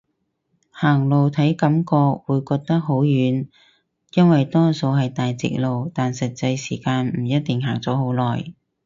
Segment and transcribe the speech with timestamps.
[0.71, 3.47] 行路體感會覺得好遠，
[4.15, 8.51] 因為多數係大直路，但實際時間唔一定行咗好耐